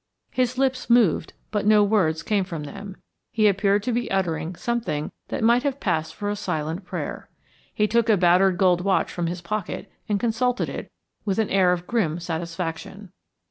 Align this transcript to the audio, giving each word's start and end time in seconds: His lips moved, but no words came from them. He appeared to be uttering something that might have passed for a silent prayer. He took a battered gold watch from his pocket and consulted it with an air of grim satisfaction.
His 0.31 0.57
lips 0.57 0.89
moved, 0.89 1.33
but 1.51 1.67
no 1.67 1.83
words 1.83 2.23
came 2.23 2.43
from 2.43 2.63
them. 2.63 2.97
He 3.33 3.47
appeared 3.47 3.83
to 3.83 3.91
be 3.91 4.09
uttering 4.09 4.55
something 4.55 5.11
that 5.27 5.43
might 5.43 5.61
have 5.61 5.79
passed 5.79 6.15
for 6.15 6.27
a 6.27 6.35
silent 6.35 6.85
prayer. 6.85 7.29
He 7.71 7.87
took 7.87 8.09
a 8.09 8.17
battered 8.17 8.57
gold 8.57 8.81
watch 8.81 9.11
from 9.11 9.27
his 9.27 9.41
pocket 9.41 9.91
and 10.09 10.19
consulted 10.19 10.69
it 10.69 10.91
with 11.23 11.37
an 11.37 11.51
air 11.51 11.71
of 11.71 11.85
grim 11.85 12.19
satisfaction. 12.19 13.11